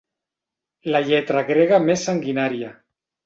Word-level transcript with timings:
La 0.95 1.01
lletra 1.09 1.43
grega 1.51 1.81
més 1.91 2.07
sanguinària. 2.09 2.73